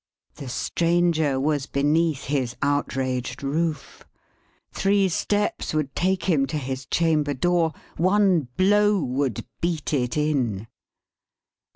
[0.33, 4.03] The Stranger was beneath his outraged roof.
[4.71, 7.73] Three steps would take him to his chamber door.
[7.97, 10.65] One blow would beat it in.